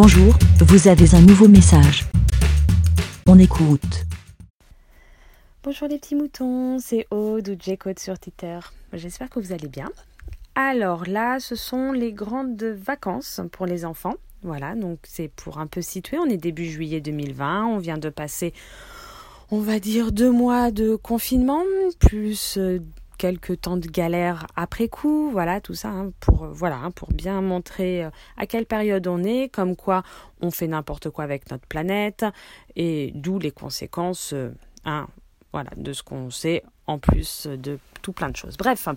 [0.00, 2.04] Bonjour, vous avez un nouveau message.
[3.26, 4.06] On écoute.
[5.64, 8.60] Bonjour les petits moutons, c'est Aude ou J-Code sur Twitter.
[8.92, 9.90] J'espère que vous allez bien.
[10.54, 14.14] Alors là, ce sont les grandes vacances pour les enfants.
[14.44, 16.16] Voilà, donc c'est pour un peu situer.
[16.16, 18.54] On est début juillet 2020, on vient de passer,
[19.50, 21.64] on va dire, deux mois de confinement,
[21.98, 22.78] plus euh,
[23.18, 27.12] quelques temps de galère après coup, voilà tout ça hein, pour euh, voilà hein, pour
[27.12, 30.02] bien montrer euh, à quelle période on est, comme quoi
[30.40, 32.24] on fait n'importe quoi avec notre planète
[32.76, 34.50] et d'où les conséquences euh,
[34.84, 35.08] hein,
[35.52, 38.56] voilà de ce qu'on sait en plus de tout plein de choses.
[38.56, 38.88] Bref,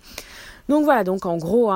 [0.69, 1.72] donc voilà donc en gros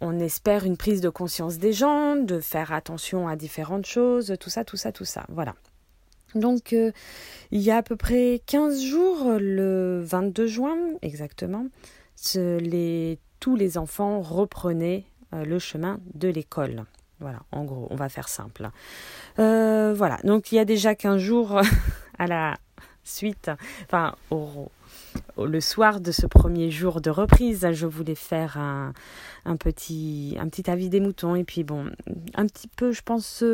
[0.00, 4.50] on espère une prise de conscience des gens, de faire attention à différentes choses, tout
[4.50, 5.24] ça, tout ça, tout ça.
[5.28, 5.54] Voilà.
[6.34, 6.90] Donc, euh,
[7.50, 11.66] il y a à peu près 15 jours, le 22 juin exactement,
[12.34, 16.84] les, tous les enfants reprenaient euh, le chemin de l'école.
[17.20, 18.68] Voilà, en gros, on va faire simple.
[19.38, 21.60] Euh, voilà, donc il y a déjà 15 jours
[22.18, 22.56] à la
[23.04, 23.50] suite,
[23.84, 24.14] enfin,
[25.38, 30.34] le soir de ce premier jour de reprise, je voulais faire un petit
[30.66, 31.90] avis des moutons et puis bon,
[32.34, 33.44] un petit peu, je pense,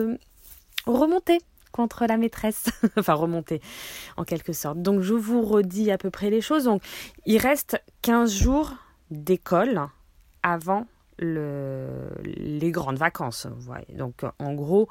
[0.87, 1.41] remonter
[1.73, 3.61] contre la maîtresse, enfin remonter
[4.17, 4.81] en quelque sorte.
[4.83, 6.65] Donc je vous redis à peu près les choses.
[6.65, 6.83] Donc
[7.27, 8.75] il reste 15 jours
[9.11, 9.89] d'école
[10.43, 10.87] avant
[11.19, 13.47] le, les grandes vacances.
[13.91, 14.89] Donc en gros,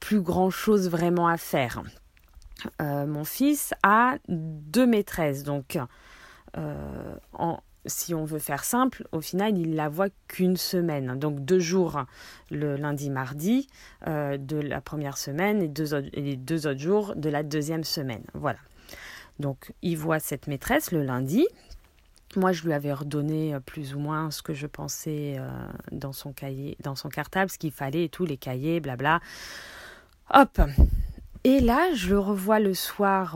[0.00, 1.82] plus grand chose vraiment à faire.
[2.80, 5.78] Euh, mon fils a deux maîtresses, donc
[6.56, 7.14] euh,
[7.86, 11.18] si on veut faire simple, au final, il la voit qu'une semaine.
[11.18, 12.04] Donc deux jours
[12.50, 13.68] le lundi, mardi
[14.06, 17.84] euh, de la première semaine et, deux autres, les deux autres jours de la deuxième
[17.84, 18.22] semaine.
[18.34, 18.58] Voilà.
[19.38, 21.46] Donc il voit cette maîtresse le lundi.
[22.36, 25.48] Moi, je lui avais redonné euh, plus ou moins ce que je pensais euh,
[25.90, 29.20] dans son cahier, dans son cartable, ce qu'il fallait et tout, les cahiers, blabla.
[30.32, 30.60] Hop.
[31.42, 33.34] Et là, je le revois le soir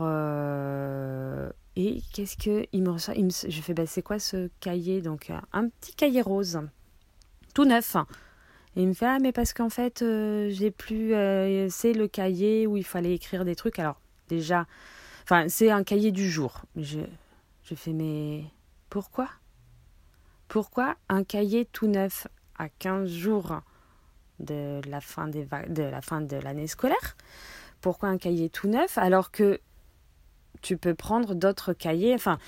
[1.75, 5.01] et qu'est-ce que il me ressort Je fais bah, c'est quoi ce cahier?
[5.01, 6.61] Donc euh, un petit cahier rose,
[7.53, 7.95] tout neuf.
[8.75, 12.07] Et il me fait ah mais parce qu'en fait euh, j'ai plus euh, c'est le
[12.07, 13.79] cahier où il fallait écrire des trucs.
[13.79, 13.99] Alors
[14.29, 14.67] déjà,
[15.23, 16.61] enfin c'est un cahier du jour.
[16.75, 16.99] Je
[17.75, 18.45] fais mais
[18.89, 19.29] pourquoi?
[20.47, 23.61] Pourquoi un cahier tout neuf à 15 jours
[24.39, 27.17] de la fin de l'année scolaire?
[27.81, 28.97] Pourquoi un cahier tout neuf?
[28.97, 29.59] Alors que
[30.65, 32.15] tu peux prendre d'autres cahiers.
[32.15, 32.39] Enfin,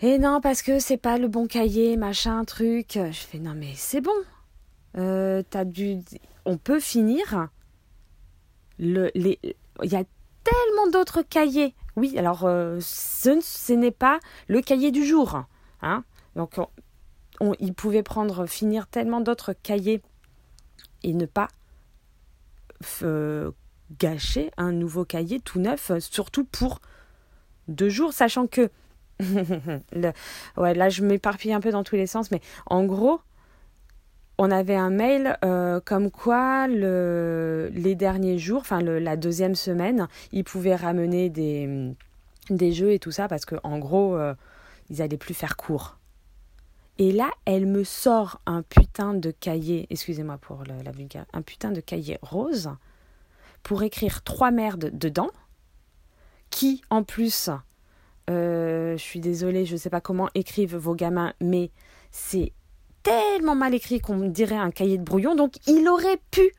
[0.00, 2.92] et non, parce que c'est pas le bon cahier, machin, truc.
[2.94, 4.16] Je fais, non, mais c'est bon.
[4.96, 5.98] Euh, dû...
[6.46, 7.48] On peut finir.
[8.78, 9.38] Le, les...
[9.82, 10.04] Il y a
[10.42, 11.74] tellement d'autres cahiers.
[11.96, 15.44] Oui, alors euh, ce, n'est pas le cahier du jour.
[15.82, 16.02] Hein
[16.34, 16.58] Donc,
[17.40, 20.00] on, il pouvait prendre, finir tellement d'autres cahiers
[21.02, 21.48] et ne pas
[23.02, 23.52] euh,
[24.00, 26.80] gâcher un nouveau cahier tout neuf, surtout pour
[27.68, 28.70] deux jours, sachant que
[30.56, 33.20] ouais, là je m'éparpille un peu dans tous les sens, mais en gros,
[34.38, 40.08] on avait un mail euh, comme quoi le, les derniers jours, enfin la deuxième semaine,
[40.32, 41.94] ils pouvaient ramener des,
[42.50, 44.34] des jeux et tout ça parce que en gros, euh,
[44.90, 45.98] ils allaient plus faire cours.
[46.98, 51.72] Et là, elle me sort un putain de cahier, excusez-moi pour la vulgaire, un putain
[51.72, 52.70] de cahier rose
[53.64, 55.30] pour écrire trois merdes dedans
[56.54, 57.50] qui, en plus,
[58.30, 61.72] euh, je suis désolée, je ne sais pas comment écrivent vos gamins, mais
[62.12, 62.52] c'est
[63.02, 65.34] tellement mal écrit qu'on dirait un cahier de brouillon.
[65.34, 66.52] Donc, il aurait pu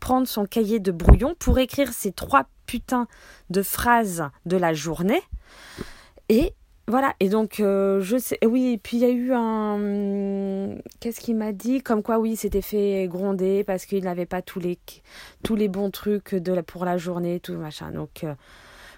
[0.00, 3.06] prendre son cahier de brouillon pour écrire ces trois putains
[3.48, 5.22] de phrases de la journée.
[6.28, 6.52] Et
[6.88, 11.20] voilà, et donc euh, je sais, oui, et puis il y a eu un, qu'est-ce
[11.20, 14.80] qu'il m'a dit, comme quoi oui, c'était fait gronder parce qu'il n'avait pas tous les
[15.44, 17.92] tous les bons trucs de pour la journée, tout machin.
[17.92, 18.34] Donc euh,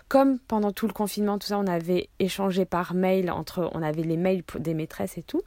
[0.09, 4.03] comme pendant tout le confinement, tout ça, on avait échangé par mail entre, on avait
[4.03, 5.43] les mails des maîtresses et tout.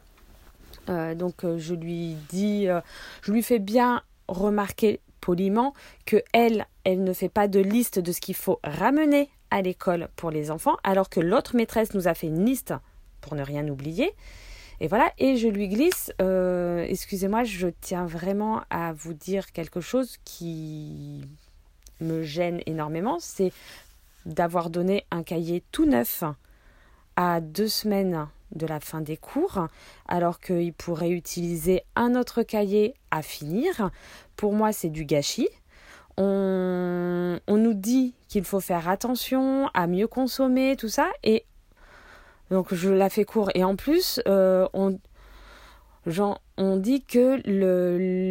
[0.89, 2.81] Euh, donc euh, je lui dis, euh,
[3.21, 5.73] je lui fais bien remarquer poliment
[6.05, 10.09] que elle, elle ne fait pas de liste de ce qu'il faut ramener à l'école
[10.15, 12.73] pour les enfants, alors que l'autre maîtresse nous a fait une liste
[13.21, 14.13] pour ne rien oublier.
[14.79, 20.17] Et voilà, et je lui glisse, excusez-moi, je tiens vraiment à vous dire quelque chose
[20.23, 21.25] qui
[21.99, 23.51] me gêne énormément, c'est
[24.27, 26.23] d'avoir donné un cahier tout neuf
[27.15, 29.67] à deux semaines de la fin des cours,
[30.07, 33.89] alors qu'il pourrait utiliser un autre cahier à finir.
[34.35, 35.49] Pour moi, c'est du gâchis.
[36.17, 41.45] On, on nous dit qu'il faut faire attention à mieux consommer, tout ça, et
[42.49, 43.51] donc je la fais court.
[43.55, 44.99] Et en plus, euh, on,
[46.05, 47.41] genre, on dit que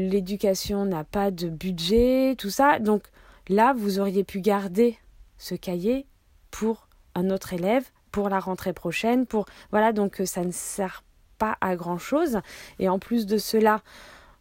[0.09, 2.79] l'éducation n'a pas de budget, tout ça.
[2.79, 3.05] Donc
[3.49, 4.99] là, vous auriez pu garder
[5.39, 6.07] ce cahier
[6.51, 11.03] pour un autre élève, pour la rentrée prochaine, pour voilà, donc ça ne sert
[11.39, 12.41] pas à grand chose.
[12.79, 13.83] Et en plus de cela,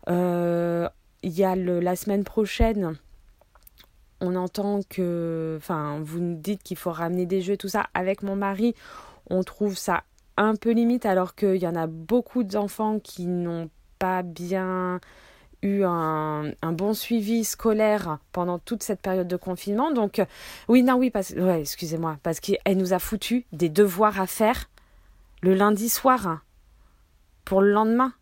[0.10, 0.88] euh,
[1.24, 2.98] il y a le, la semaine prochaine
[4.22, 7.88] on entend que, enfin, vous nous dites qu'il faut ramener des jeux, tout ça.
[7.94, 8.76] Avec mon mari,
[9.30, 10.04] on trouve ça
[10.38, 13.70] un peu limite, alors qu'il y en a beaucoup d'enfants qui n'ont
[14.00, 15.00] pas bien
[15.66, 19.92] eu un, bon suivi scolaire pendant toute cette période de confinement.
[19.92, 20.22] Donc,
[20.68, 24.70] oui, non, oui, parce, ouais, excusez-moi, parce qu'elle nous a foutu des devoirs à faire
[25.42, 26.40] le lundi soir
[27.44, 28.14] pour le lendemain.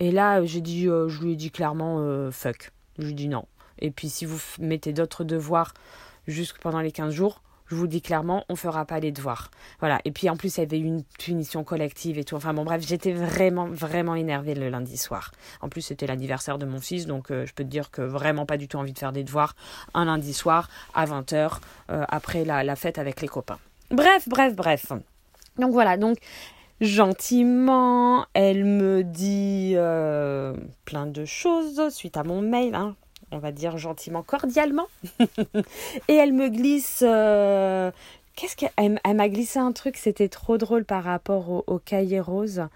[0.00, 2.72] Et là, j'ai dit, euh, je lui ai dit clairement, euh, fuck.
[2.98, 3.46] Je lui ai dit non.
[3.78, 5.74] Et puis si vous mettez d'autres devoirs
[6.26, 9.50] jusque pendant les 15 jours, je vous dis clairement, on fera pas les devoirs.
[9.80, 10.00] Voilà.
[10.04, 12.36] Et puis en plus, il y avait une punition collective et tout.
[12.36, 15.32] Enfin bon, bref, j'étais vraiment, vraiment énervée le lundi soir.
[15.62, 18.44] En plus, c'était l'anniversaire de mon fils, donc euh, je peux te dire que vraiment
[18.44, 19.56] pas du tout envie de faire des devoirs
[19.94, 21.58] un lundi soir à 20h
[21.90, 23.58] euh, après la, fête avec les copains.
[23.90, 24.92] Bref, bref, bref.
[25.58, 26.18] Donc voilà, donc
[26.80, 30.54] gentiment, elle me dit euh,
[30.84, 32.74] plein de choses suite à mon mail.
[32.74, 32.96] Hein
[33.32, 34.86] on va dire gentiment, cordialement.
[36.08, 37.02] et elle me glisse.
[37.06, 37.90] Euh,
[38.36, 42.66] qu'est-ce qu'elle elle, m'a glissé un truc, c'était trop drôle par rapport au, cahier rose.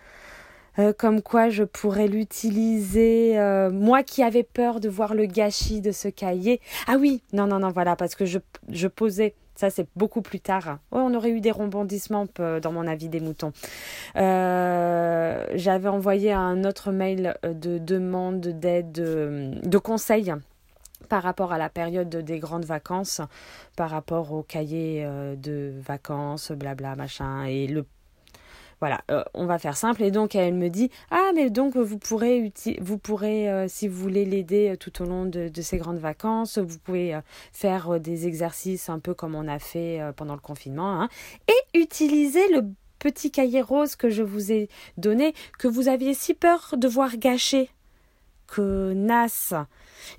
[0.78, 5.80] Euh, comme quoi je pourrais l'utiliser, euh, moi qui avais peur de voir le gâchis
[5.80, 6.60] de ce cahier.
[6.86, 8.38] Ah oui, non, non, non, voilà, parce que je,
[8.68, 10.78] je posais ça, c'est beaucoup plus tard.
[10.92, 13.52] on aurait eu des rebondissements dans mon avis des moutons.
[14.16, 20.34] Euh, j'avais envoyé un autre mail de demande d'aide, de conseils
[21.08, 23.20] par rapport à la période des grandes vacances,
[23.76, 27.86] par rapport au cahier euh, de vacances, blabla, machin, et le
[28.80, 30.02] voilà, euh, on va faire simple.
[30.02, 34.00] Et donc, elle me dit Ah, mais donc, vous pourrez, vous pourrez euh, si vous
[34.00, 37.18] voulez l'aider euh, tout au long de, ces grandes vacances, vous pouvez
[37.52, 41.08] faire des exercices un peu comme on a fait pendant le confinement, hein,
[41.48, 42.62] et utiliser le
[42.98, 47.10] petit cahier rose que je vous ai donné, que vous aviez si peur de voir.
[48.46, 49.66] Que nas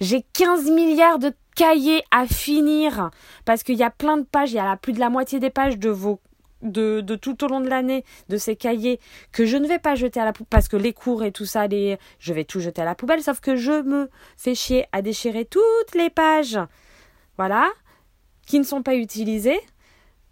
[0.02, 3.12] J'ai 15 milliards de cahiers à finir
[3.46, 5.50] parce qu'il y a plein de pages, il y a plus de la moitié des
[5.50, 6.20] pages de vos
[6.62, 9.00] de, tout au long de l'année de ces cahiers
[9.32, 11.46] que je ne vais pas jeter à la poubelle parce que les cours et tout
[11.46, 14.86] ça, les, je vais tout jeter à la poubelle, sauf que je me fais chier
[14.92, 16.60] à déchirer toutes les pages,
[17.38, 17.70] voilà,
[18.46, 19.60] qui ne sont pas utilisées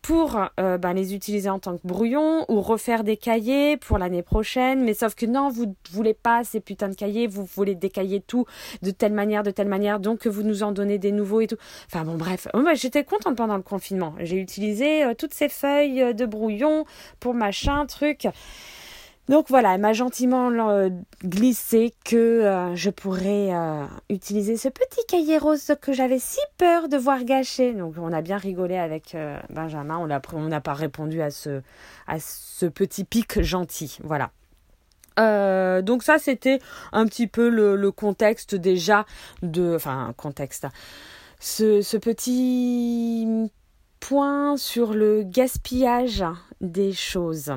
[0.06, 4.22] pour euh, ben, les utiliser en tant que brouillon ou refaire des cahiers pour l'année
[4.22, 4.84] prochaine.
[4.84, 8.22] Mais sauf que non, vous ne voulez pas ces putains de cahiers, vous voulez décailler
[8.22, 8.46] tout
[8.84, 11.58] de telle manière, de telle manière, donc vous nous en donnez des nouveaux et tout.
[11.88, 14.14] Enfin bon, bref, moi j'étais contente pendant le confinement.
[14.20, 16.86] J'ai utilisé euh, toutes ces feuilles euh, de brouillon
[17.20, 18.28] pour machin, truc.
[19.28, 20.90] Donc voilà, elle m'a gentiment euh,
[21.24, 26.90] glissé que euh, je pourrais euh, utiliser ce petit cahier rose que j'avais si peur
[26.90, 27.74] de voir gâcher.
[27.74, 29.18] Donc on a bien rigolé avec
[29.50, 31.62] Benjamin, on n'a pas répondu à ce,
[32.68, 33.98] petit pic gentil.
[34.04, 34.30] Voilà.
[35.82, 36.60] donc ça c'était
[36.92, 39.06] un petit peu le, contexte déjà
[39.42, 39.74] de...
[39.76, 40.68] Enfin, contexte.
[41.40, 43.50] Ce petit
[44.00, 46.24] point sur le gaspillage
[46.62, 47.52] des choses.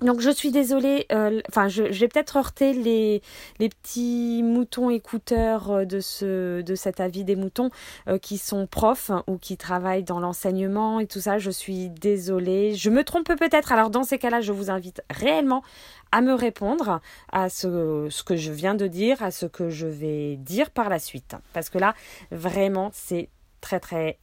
[0.00, 3.20] Donc je suis désolée, euh, enfin je, vais peut-être heurter les,
[3.58, 7.70] les petits moutons écouteurs euh, de, ce, de cet avis des moutons
[8.06, 11.38] euh, qui sont profs ou qui travaillent dans l'enseignement et tout ça.
[11.38, 12.76] Je suis désolée.
[12.76, 13.72] Je me trompe peut-être.
[13.72, 15.64] Alors dans ces cas-là, je vous invite réellement
[16.12, 17.00] à me répondre
[17.32, 20.90] à ce, ce que je viens de dire, à ce que je vais dire par
[20.90, 21.34] la suite.
[21.52, 21.94] Parce que là,
[22.30, 24.18] vraiment, c'est très très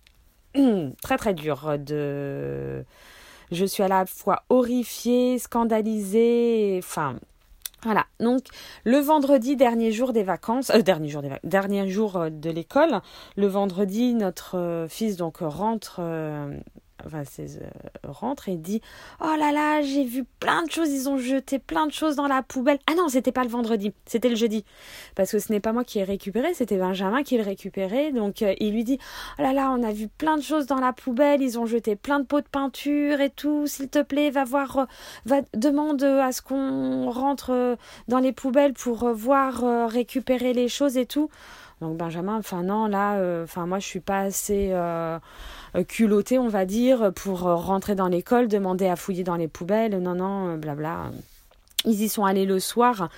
[1.01, 2.85] très très dur de
[3.51, 7.15] je suis à la fois horrifiée, scandalisée, enfin
[7.85, 8.45] voilà, donc
[8.83, 13.01] le vendredi, dernier jour des vacances, euh, dernier jour des dernier jour euh, de l'école,
[13.35, 16.01] le vendredi, notre euh, fils donc rentre
[17.05, 17.67] enfin, euh,
[18.03, 18.81] rentre et dit
[19.21, 22.27] Oh là là, j'ai vu plein de choses, ils ont jeté plein de choses dans
[22.27, 22.79] la poubelle.
[22.87, 24.65] Ah non, c'était pas le vendredi, c'était le jeudi.
[25.15, 28.11] Parce que ce n'est pas moi qui ai récupéré, c'était Benjamin qui le récupérait.
[28.11, 28.99] Donc euh, il lui dit
[29.37, 31.95] Oh là là, on a vu plein de choses dans la poubelle, ils ont jeté
[31.95, 33.67] plein de pots de peinture et tout.
[33.67, 34.85] S'il te plaît, va voir, euh,
[35.25, 41.05] va demande à ce qu'on rentre dans les poubelles pour voir récupérer les choses et
[41.05, 41.29] tout.
[41.81, 44.73] Donc Benjamin, enfin non, là, enfin moi je suis pas assez
[45.83, 49.99] culotté, on va dire, pour euh, rentrer dans l'école, demander à fouiller dans les poubelles,
[50.01, 51.11] non, non, euh, blabla.
[51.85, 53.09] ils y sont allés le soir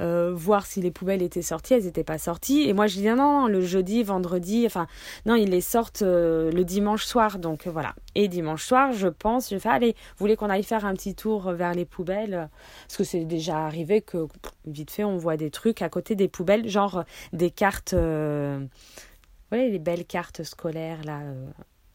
[0.00, 2.68] euh, voir si les poubelles étaient sorties, elles n'étaient pas sorties.
[2.68, 4.86] Et moi je dis non, le jeudi, vendredi, enfin
[5.24, 7.38] non, ils les sortent euh, le dimanche soir.
[7.38, 7.94] Donc euh, voilà.
[8.14, 11.14] Et dimanche soir, je pense, je fais allez, vous voulez qu'on aille faire un petit
[11.14, 12.48] tour vers les poubelles?
[12.86, 14.26] Parce que c'est déjà arrivé que
[14.66, 17.94] vite fait on voit des trucs à côté des poubelles, genre des cartes,
[19.50, 21.20] voyez les belles cartes scolaires là.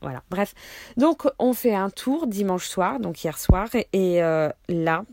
[0.02, 0.54] Voilà, bref.
[0.98, 4.20] Donc on fait un tour dimanche soir, donc hier soir, et
[4.70, 5.06] là,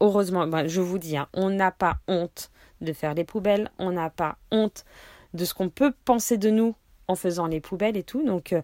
[0.00, 3.92] heureusement, ben, je vous dis, hein, on n'a pas honte de faire les poubelles, on
[3.92, 4.84] n'a pas honte
[5.34, 6.74] de ce qu'on peut penser de nous
[7.08, 8.24] en faisant les poubelles et tout.
[8.24, 8.62] Donc, euh,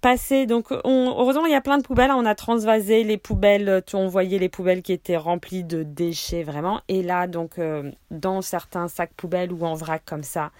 [0.00, 2.10] passer, donc, heureusement, il y a plein de poubelles.
[2.10, 2.16] Hein.
[2.18, 6.80] on a transvasé les poubelles, on voyait les poubelles qui étaient remplies de déchets vraiment.
[6.88, 10.50] Et là, donc, euh, dans certains sacs poubelles ou en vrac comme ça,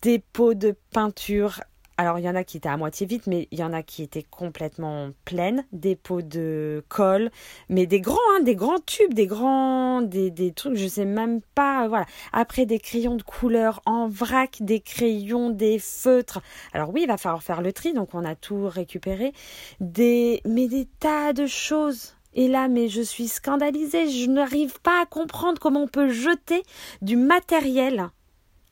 [0.00, 1.60] des pots de peinture
[1.98, 3.82] alors, il y en a qui étaient à moitié vides, mais il y en a
[3.82, 7.30] qui étaient complètement pleines, des pots de colle,
[7.68, 11.42] mais des grands, hein, des grands tubes, des grands, des, des trucs, je sais même
[11.54, 12.06] pas, voilà.
[12.32, 16.40] Après, des crayons de couleur en vrac, des crayons, des feutres.
[16.72, 19.32] Alors oui, il va falloir faire le tri, donc on a tout récupéré.
[19.80, 22.14] Des, mais des tas de choses.
[22.34, 26.62] Et là, mais je suis scandalisée, je n'arrive pas à comprendre comment on peut jeter
[27.02, 28.08] du matériel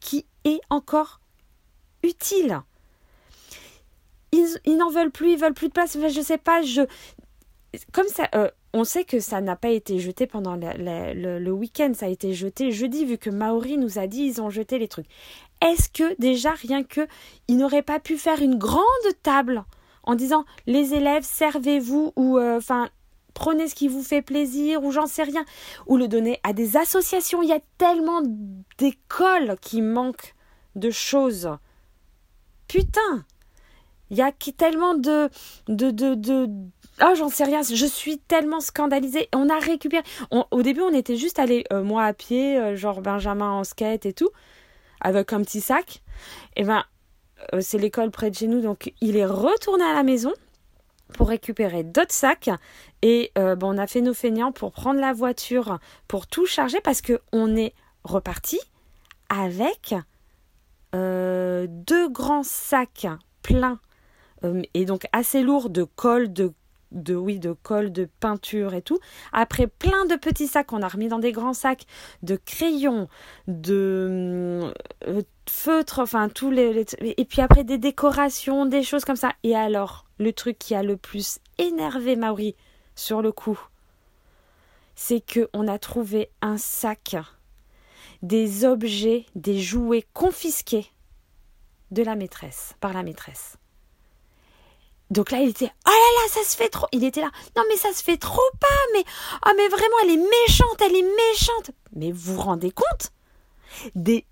[0.01, 1.21] qui est encore
[2.03, 2.63] utile
[4.33, 5.97] ils, n'en veulent plus, ils veulent plus de place.
[5.99, 6.83] je sais pas, je
[7.93, 12.07] comme ça, euh, on sait que ça n'a pas été jeté pendant le, week-end, ça
[12.07, 15.07] a été jeté jeudi, vu que Maori nous a dit ils ont jeté les trucs.
[15.63, 17.07] Est-ce que déjà rien que
[17.49, 18.83] ils n'auraient pas pu faire une grande
[19.23, 19.65] table
[20.03, 22.89] en disant les élèves servez-vous ou euh, enfin
[23.35, 25.45] prenez ce qui vous fait plaisir ou j'en sais rien
[25.87, 27.43] ou le donner à des associations.
[27.43, 28.23] Il y a tellement
[28.79, 30.35] d'écoles qui manquent
[30.77, 31.51] de choses.
[32.69, 33.25] Putain,
[34.11, 35.31] il y a tellement de.
[35.69, 36.49] de, de,
[37.03, 39.29] Oh, j'en sais rien, je suis tellement scandalisée.
[39.35, 40.03] On a récupéré.
[40.31, 44.05] au début, on était juste allé, euh, moi à pied, euh, genre Benjamin en skate
[44.05, 44.29] et tout,
[45.01, 46.03] avec un petit sac.
[46.57, 46.85] Et ben,
[47.55, 50.33] euh, c'est l'école près de chez nous, donc il est retourné à la maison
[51.15, 52.51] pour récupérer d'autres sacs.
[53.03, 57.01] Et bon, on a fait nos feignants pour prendre la voiture, pour tout charger, parce
[57.03, 57.75] qu'on est
[58.05, 58.61] reparti
[59.31, 59.95] avec
[60.93, 63.09] deux grands sacs
[63.43, 63.81] pleins
[64.75, 66.53] et donc assez lourd de colle, de
[66.93, 68.99] de oui de colle de peinture et tout.
[69.33, 71.87] Après plein de petits sacs qu'on a remis dans des grands sacs
[72.23, 73.09] de crayons
[73.47, 74.73] de
[75.07, 79.33] euh, feutres enfin tous les, et puis après des décorations des choses comme ça.
[79.43, 82.55] Et alors le truc qui a le plus énervé Mauri
[82.95, 83.59] sur le coup
[84.95, 87.17] c'est que on a trouvé un sac
[88.23, 90.87] des objets des jouets confisqués
[91.91, 93.57] de la maîtresse par la maîtresse
[95.11, 96.87] donc là, il était oh là là, ça se fait trop.
[96.93, 97.31] Il était là.
[97.57, 98.67] Non mais ça se fait trop pas.
[98.95, 99.05] Mais
[99.47, 101.73] oh mais vraiment, elle est méchante, elle est méchante.
[101.95, 103.13] Mais vous vous rendez compte
[103.95, 104.25] Des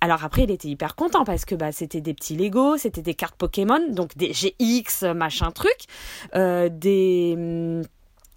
[0.00, 3.14] alors après, il était hyper content parce que bah c'était des petits Lego, c'était des
[3.14, 5.76] cartes Pokémon, donc des GX machin truc,
[6.36, 7.82] euh, des hmm,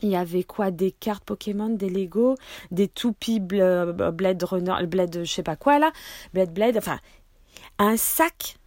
[0.02, 2.36] il y avait quoi Des cartes Pokémon, des Lego,
[2.72, 5.92] des toupies Blade Runner, Blade je sais pas quoi là,
[6.34, 7.00] Blade Blade, enfin
[7.78, 8.58] un sac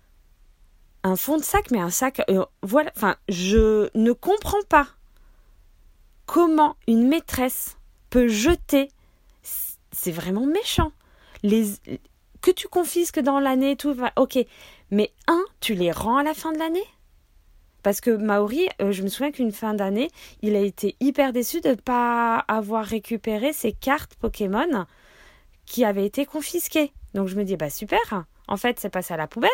[1.04, 2.22] un fond de sac, mais un sac.
[2.28, 2.90] Euh, voilà.
[2.96, 4.88] Enfin, je ne comprends pas
[6.26, 7.76] comment une maîtresse
[8.10, 8.88] peut jeter.
[9.92, 10.90] C'est vraiment méchant.
[11.42, 11.66] Les
[12.40, 14.12] que tu confisques dans l'année, tout va.
[14.16, 14.38] Ok,
[14.90, 16.84] mais un, tu les rends à la fin de l'année?
[17.82, 20.10] Parce que Maori, euh, je me souviens qu'une fin d'année,
[20.42, 24.86] il a été hyper déçu de ne pas avoir récupéré ses cartes Pokémon
[25.66, 26.92] qui avaient été confisquées.
[27.14, 29.50] Donc je me dis, bah super, en fait, c'est passé à la poubelle.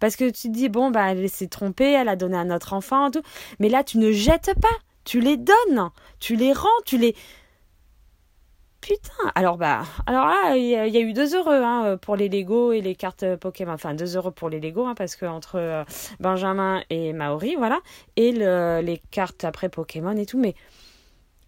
[0.00, 2.72] Parce que tu te dis, bon, bah, elle s'est trompée, elle a donné à notre
[2.72, 3.10] enfant.
[3.58, 4.68] Mais là, tu ne jettes pas,
[5.04, 5.90] tu les donnes,
[6.20, 7.14] tu les rends, tu les.
[8.80, 12.72] Putain, alors bah, alors là, il y, a eu deux heureux hein, pour les Lego
[12.72, 13.72] et les cartes Pokémon.
[13.72, 15.84] Enfin, deux heureux pour les Lego, hein, parce que entre euh,
[16.20, 17.80] Benjamin et Maori, voilà,
[18.16, 20.38] et les cartes après Pokémon et tout.
[20.38, 20.54] Mais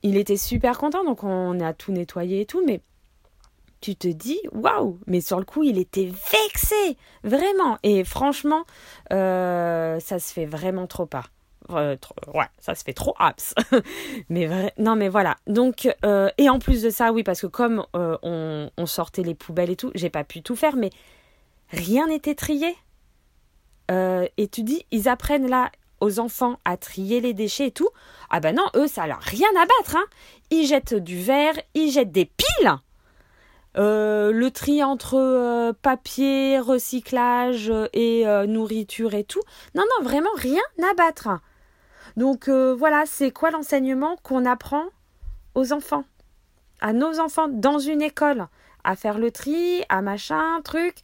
[0.03, 2.63] il était super content, donc on a tout nettoyé et tout.
[2.67, 2.81] Mais
[3.81, 7.79] tu te dis waouh mais sur le coup il était vexé vraiment.
[7.83, 8.65] Et franchement
[9.13, 11.25] euh, ça se fait vraiment trop pas.
[11.71, 11.97] Euh,
[12.35, 13.55] ouais ça se fait trop abs.
[14.29, 15.37] Mais vrai, non mais voilà.
[15.47, 19.71] Donc euh, et en plus de ça oui parce que comme on, sortait les poubelles
[19.71, 20.91] et tout j'ai pas pu tout faire mais
[21.71, 22.77] rien n'était trié.
[23.91, 25.71] Et tu dis ils apprennent là
[26.01, 27.89] aux enfants à trier les déchets et tout.
[28.31, 30.05] Ah ben non eux ça leur rien à battre hein.
[30.51, 32.79] Ils jettent du verre ils jettent des piles
[33.77, 39.43] euh, le tri entre euh, papier, recyclage euh, et nourriture et tout.
[39.75, 41.29] Non, non, vraiment rien à battre.
[42.17, 44.87] Donc voilà, c'est quoi l'enseignement qu'on apprend
[45.55, 46.05] aux enfants?
[46.81, 48.47] À nos enfants dans une école
[48.83, 50.97] à faire le tri, à machin, truc.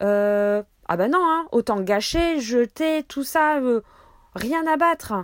[0.00, 3.60] Ah ben non, hein, autant gâcher, jeter, tout ça,
[4.34, 5.14] rien à battre.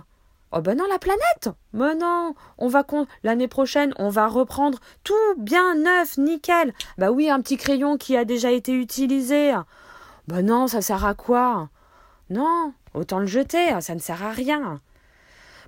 [0.53, 2.85] Oh ben non, la planète Mais non, on va
[3.23, 6.73] l'année prochaine, on va reprendre tout bien neuf, nickel.
[6.97, 9.53] Bah oui, un petit crayon qui a déjà été utilisé.
[10.27, 11.69] Ben non, ça sert à quoi?
[12.29, 14.81] Non, autant le jeter, ça ne sert à rien.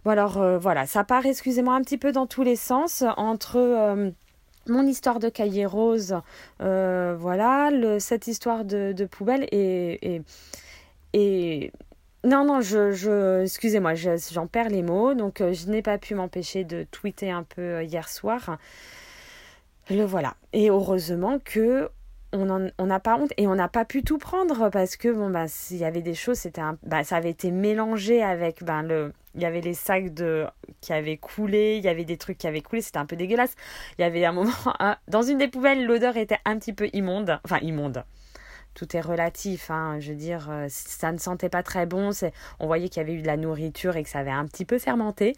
[0.05, 3.57] Bon alors euh, voilà, ça part, excusez-moi, un petit peu dans tous les sens entre
[3.57, 4.11] euh,
[4.67, 6.15] mon histoire de cahier rose,
[6.61, 7.69] euh, voilà,
[7.99, 10.21] cette histoire de, poubelle et,
[11.13, 11.71] et,
[12.25, 16.63] non, non, je, je excusez-moi, j'en perds les mots, donc je n'ai pas pu m'empêcher
[16.63, 18.57] de tweeter un peu hier soir.
[19.89, 20.35] Le voilà.
[20.53, 21.89] Et heureusement que
[22.31, 25.47] on n'a pas honte et on n'a pas pu tout prendre parce que bon bah
[25.47, 29.41] s'il y avait des choses c'était bah, ça avait été mélangé avec ben le il
[29.41, 30.45] y avait les sacs de
[30.79, 33.55] qui avaient coulé il y avait des trucs qui avaient coulé c'était un peu dégueulasse
[33.97, 34.51] il y avait un moment
[35.07, 38.03] dans une des poubelles l'odeur était un petit peu immonde enfin immonde
[38.79, 42.11] tout est relatif hein, je veux dire euh, ça ne sentait pas très bon
[42.61, 44.63] on voyait qu'il y avait eu de la nourriture et que ça avait un petit
[44.63, 45.35] peu fermenté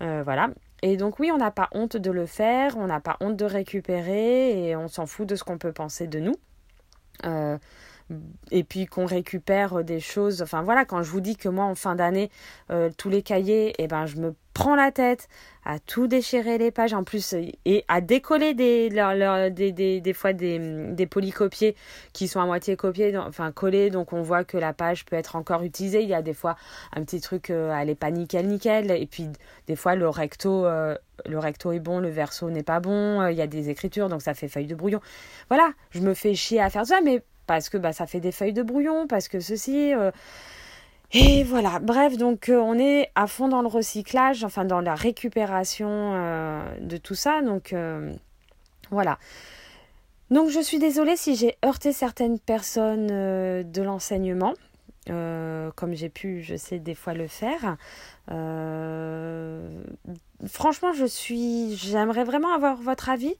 [0.00, 0.50] euh, voilà
[0.84, 3.44] et donc oui, on n'a pas honte de le faire, on n'a pas honte de
[3.44, 6.34] récupérer et on s'en fout de ce qu'on peut penser de nous.
[7.24, 7.56] Euh,
[8.50, 10.42] et puis qu'on récupère des choses.
[10.42, 12.32] Enfin voilà, quand je vous dis que moi en fin d'année,
[12.98, 15.28] tous les cahiers, eh ben je me prends la tête
[15.64, 18.90] à tout déchirer les pages en plus et à décoller des,
[20.12, 20.58] fois des,
[20.92, 21.76] des polycopiés
[22.12, 25.36] qui sont à moitié copiés, enfin collés, donc on voit que la page peut être
[25.36, 26.02] encore utilisée.
[26.02, 26.56] Il y a des fois
[26.94, 29.28] un petit truc, euh, elle est pas nickel nickel, et puis
[29.68, 33.36] des fois le recto, euh, le recto est bon, le verso n'est pas bon, il
[33.36, 35.00] y a des écritures, donc ça fait feuille de brouillon.
[35.48, 38.32] Voilà, je me fais chier à faire ça, mais parce que bah, ça fait des
[38.32, 39.94] feuilles de brouillon, parce que ceci.
[39.94, 40.10] Euh,
[41.12, 44.94] et voilà, bref, donc euh, on est à fond dans le recyclage, enfin dans la
[44.94, 47.42] récupération euh, de tout ça.
[47.42, 47.74] Donc
[48.90, 49.18] voilà.
[50.30, 54.54] Donc je suis désolée si j'ai heurté certaines personnes de l'enseignement,
[55.06, 57.76] comme j'ai pu, je sais, des fois le faire.
[60.46, 63.34] franchement, je suis, j'aimerais vraiment avoir votre avis.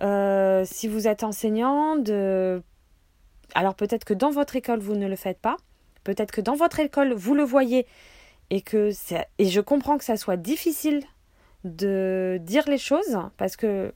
[0.00, 2.62] si vous êtes enseignant, de
[3.54, 5.56] alors peut-être que dans votre école, vous ne le faites pas.
[6.04, 7.86] Peut-être que dans votre école, vous le voyez
[8.50, 8.90] et que
[9.38, 11.02] et je comprends que ça soit difficile
[11.64, 13.94] de dire les choses parce que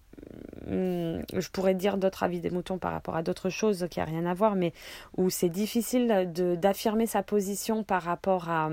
[0.66, 4.06] hmm, je pourrais dire d'autres avis des moutons par rapport à d'autres choses qui n'ont
[4.06, 4.72] rien à voir, mais
[5.16, 8.70] où c'est difficile d'affirmer sa position par rapport à,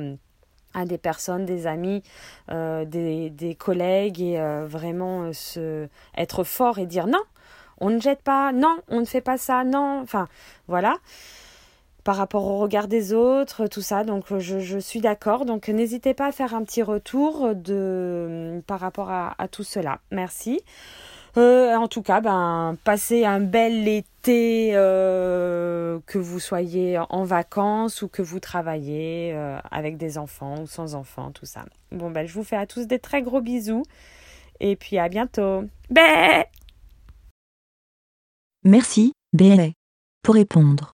[0.73, 2.03] à des personnes, des amis,
[2.51, 7.21] euh, des, des, collègues et euh, vraiment euh, se, être fort et dire non,
[7.79, 10.27] on ne jette pas, non, on ne fait pas ça, non, enfin
[10.67, 10.95] voilà.
[12.03, 15.45] Par rapport au regard des autres, tout ça, donc je, suis d'accord.
[15.45, 19.99] Donc n'hésitez pas à faire un petit retour de par rapport à, tout cela.
[20.11, 20.61] Merci.
[21.37, 28.03] Euh, en tout cas, ben, passez un bel été, euh, que vous soyez en vacances
[28.03, 31.65] ou que vous travaillez euh, avec des enfants ou sans enfants, tout ça.
[31.91, 33.83] Bon, ben, je vous fais à tous des très gros bisous
[34.59, 35.63] et puis à bientôt.
[35.89, 36.45] Bé
[38.63, 39.69] Merci, BLA.
[40.21, 40.93] Pour répondre,